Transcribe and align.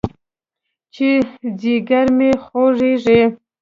چې 0.93 1.09
ځيگر 1.59 2.05
مې 2.17 2.31
خوږېږي. 2.43 3.21